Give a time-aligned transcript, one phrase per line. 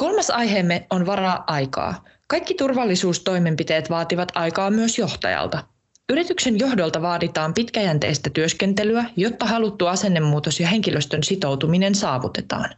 [0.00, 2.04] Kolmas aiheemme on varaa aikaa.
[2.26, 5.64] Kaikki turvallisuustoimenpiteet vaativat aikaa myös johtajalta.
[6.12, 12.70] Yrityksen johdolta vaaditaan pitkäjänteistä työskentelyä, jotta haluttu asennemuutos ja henkilöstön sitoutuminen saavutetaan.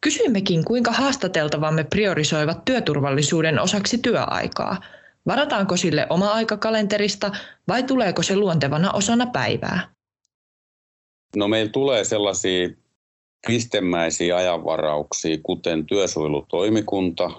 [0.00, 4.80] Kysyimmekin, kuinka haastateltavamme priorisoivat työturvallisuuden osaksi työaikaa.
[5.26, 7.30] Varataanko sille oma aika kalenterista
[7.68, 9.88] vai tuleeko se luontevana osana päivää?
[11.36, 12.68] No meillä tulee sellaisia
[13.46, 17.30] pistemäisiä ajanvarauksia, kuten työsuojelutoimikunta.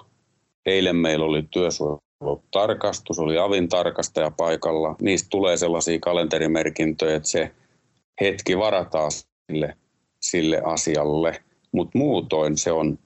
[0.66, 4.96] Eilen meillä oli työsuojelutarkastus, oli avin tarkastaja paikalla.
[5.02, 7.50] Niistä tulee sellaisia kalenterimerkintöjä, että se
[8.20, 9.76] hetki varataan sille,
[10.22, 11.40] sille asialle.
[11.72, 12.98] Mutta muutoin se on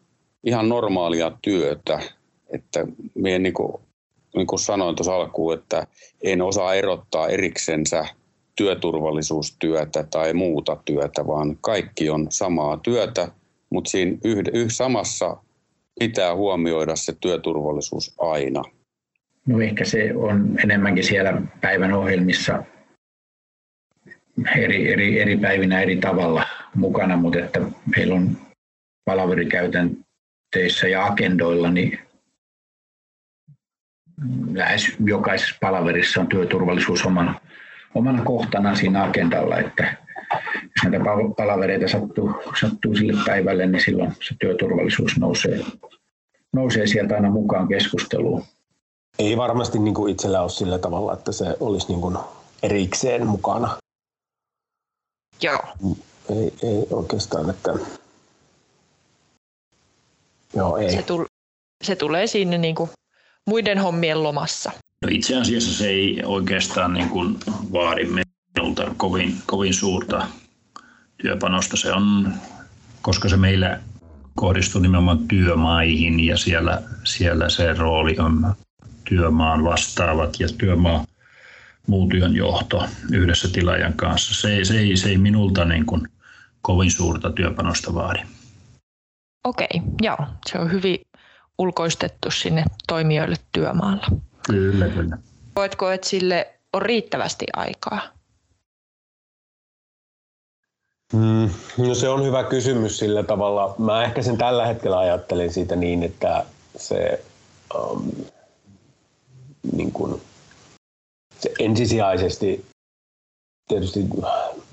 [0.45, 2.01] ihan normaalia työtä.
[2.55, 3.83] Että niin kuin,
[4.37, 5.87] niin kuin sanoin tuossa alkuun, että
[6.23, 8.07] en osaa erottaa eriksensä
[8.57, 13.29] työturvallisuustyötä tai muuta työtä, vaan kaikki on samaa työtä,
[13.71, 15.37] mutta siinä yhd, yh, samassa
[15.99, 18.63] pitää huomioida se työturvallisuus aina.
[19.47, 22.65] No ehkä se on enemmänkin siellä päivän ohjelmissa
[24.57, 27.61] eri, eri, eri päivinä eri tavalla mukana, mutta että
[27.97, 28.37] meillä on
[29.05, 31.99] palaverikäytänteissä ja agendoilla, niin
[34.53, 37.41] lähes jokaisessa palaverissa on työturvallisuus omana
[37.95, 39.97] omana kohtana siinä agendalla, että
[40.63, 40.99] jos näitä
[41.37, 45.61] palavereita sattuu, sattuu sille päivälle, niin silloin se työturvallisuus nousee,
[46.53, 48.45] nousee sieltä aina mukaan keskusteluun.
[49.19, 52.19] Ei varmasti niin kuin itsellä ole sillä tavalla, että se olisi niin kuin
[52.63, 53.77] erikseen mukana.
[55.43, 55.63] Joo.
[56.31, 57.75] Ei, ei oikeastaan, että...
[60.55, 60.91] Joo, ei.
[60.91, 61.27] Se, tul-
[61.85, 62.91] se tulee siinä niin kuin
[63.47, 64.73] muiden hommien lomassa.
[65.03, 67.39] No itse asiassa se ei oikeastaan niin kuin
[67.73, 70.27] vaadi minulta kovin, kovin suurta
[71.17, 71.77] työpanosta.
[71.77, 72.33] Se on,
[73.03, 73.81] koska se meillä
[74.35, 78.55] kohdistuu nimenomaan työmaihin ja siellä, siellä se rooli on
[79.09, 81.05] työmaan vastaavat ja työmaa
[81.87, 84.35] muu työn johto yhdessä tilaajan kanssa.
[84.35, 86.09] Se, se, ei, se ei minulta niin kuin
[86.63, 88.21] kovin suurta työpanosta vaadi.
[89.45, 90.19] Okei, joo.
[90.47, 90.99] Se on hyvin
[91.59, 94.07] ulkoistettu sinne toimijoille työmaalla.
[94.47, 95.19] Kyllä, kyllä.
[95.55, 98.01] Koetko, että sille on riittävästi aikaa?
[101.13, 103.75] Mm, no se on hyvä kysymys sillä tavalla.
[103.79, 106.45] Mä ehkä sen tällä hetkellä ajattelen siitä niin, että
[106.77, 107.25] se,
[107.75, 108.11] um,
[109.73, 110.21] niin kun,
[111.39, 112.65] se ensisijaisesti
[113.69, 114.05] tietysti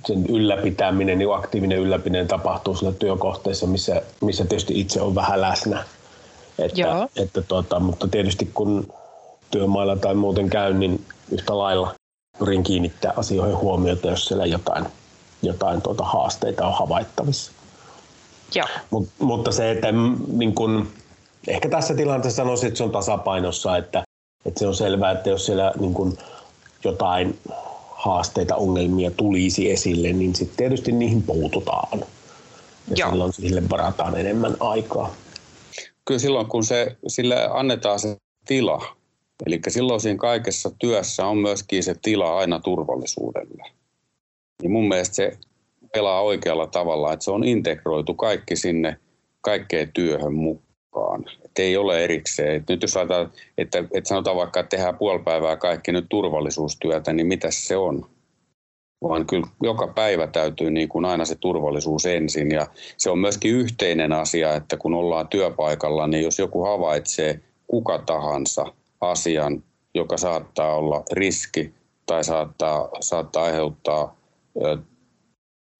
[0.07, 5.85] sen ylläpitäminen, niin aktiivinen ylläpitäminen tapahtuu sillä työkohteessa, missä, missä tietysti itse on vähän läsnä.
[6.59, 7.07] Että, Joo.
[7.15, 8.93] että tuota, mutta tietysti kun
[9.51, 11.93] työmailla tai muuten käyn, niin yhtä lailla
[12.39, 14.85] pyrin kiinnittää asioihin huomiota, jos siellä jotain,
[15.41, 17.51] jotain tuota haasteita on havaittavissa.
[18.55, 18.67] Joo.
[18.89, 19.87] Mut, mutta se, että
[20.27, 20.87] niin kun,
[21.47, 24.03] ehkä tässä tilanteessa sanoisin, että se on tasapainossa, että,
[24.45, 26.17] että se on selvää, että jos siellä niin kun
[26.83, 27.39] jotain
[27.91, 31.99] haasteita, ongelmia tulisi esille, niin sitten tietysti niihin puututaan.
[31.99, 33.09] Ja Joo.
[33.09, 35.13] silloin sille varataan enemmän aikaa.
[36.05, 38.95] Kyllä silloin, kun se, sille annetaan se tila,
[39.45, 43.63] Eli silloin siinä kaikessa työssä on myöskin se tila aina turvallisuudelle.
[44.63, 45.31] Ja mun mielestä se
[45.93, 48.97] pelaa oikealla tavalla, että se on integroitu kaikki sinne
[49.41, 51.25] kaikkeen työhön mukaan.
[51.45, 52.55] Että ei ole erikseen.
[52.55, 57.13] Et nyt jos ajatellaan, että, että sanotaan vaikka, että tehdään puoli päivää kaikki nyt turvallisuustyötä,
[57.13, 58.05] niin mitä se on?
[59.01, 62.51] Vaan kyllä joka päivä täytyy niin kuin aina se turvallisuus ensin.
[62.51, 62.67] Ja
[62.97, 68.65] se on myöskin yhteinen asia, että kun ollaan työpaikalla, niin jos joku havaitsee kuka tahansa–
[69.01, 71.73] asian, joka saattaa olla riski
[72.05, 74.19] tai saattaa, saattaa aiheuttaa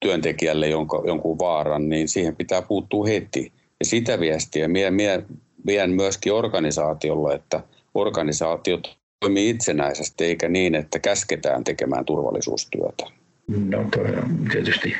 [0.05, 3.53] työntekijälle jonka, jonkun vaaran, niin siihen pitää puuttua heti.
[3.79, 5.25] Ja sitä viestiä mien, mien,
[5.65, 7.63] vien myöskin organisaatiolle, että
[7.93, 8.79] organisaatio
[9.19, 13.05] toimii itsenäisesti eikä niin, että käsketään tekemään turvallisuustyötä.
[13.47, 14.95] No toi on tietysti,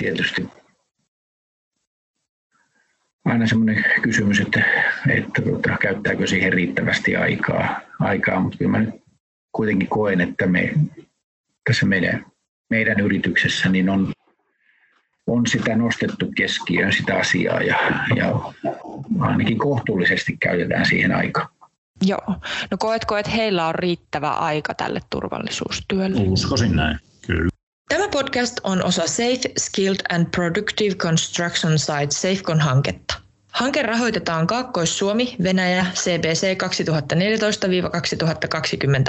[0.00, 0.48] tietysti
[3.24, 4.64] aina semmoinen kysymys, että,
[5.08, 8.94] että tota, käyttääkö siihen riittävästi aikaa, aikaa mutta kyllä mä nyt
[9.52, 10.72] kuitenkin koen, että me
[11.64, 12.26] tässä meidän,
[12.70, 14.12] meidän yrityksessä niin on,
[15.26, 17.76] on sitä nostettu keskiöön sitä asiaa ja,
[18.16, 18.52] ja
[19.20, 21.48] ainakin kohtuullisesti käytetään siihen aikaa.
[22.06, 22.36] Joo.
[22.70, 26.20] No koetko, että heillä on riittävä aika tälle turvallisuustyölle?
[26.20, 27.48] Uskoisin näin, kyllä.
[27.92, 33.14] Tämä podcast on osa Safe, Skilled and Productive Construction Site SafeCon-hanketta.
[33.52, 36.56] Hanke rahoitetaan Kaakkois-Suomi, Venäjä, CBC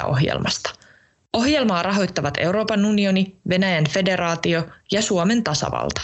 [0.02, 0.70] 2014-2020 ohjelmasta.
[1.34, 6.02] Ohjelmaa rahoittavat Euroopan unioni, Venäjän federaatio ja Suomen tasavalta.